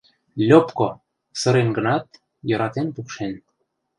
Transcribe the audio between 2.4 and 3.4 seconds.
йӧратен пукшен.